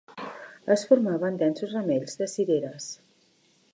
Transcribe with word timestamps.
Es 0.75 0.85
formaven 0.91 1.37
densos 1.43 1.75
ramells 1.77 2.17
de 2.23 2.29
cireres 2.33 2.89